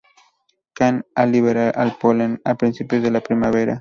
Caen 0.77 1.05
al 1.13 1.31
liberar 1.31 1.75
el 1.77 1.91
polen 1.91 2.41
a 2.43 2.55
principios 2.55 3.03
de 3.03 3.11
la 3.11 3.21
primavera. 3.21 3.69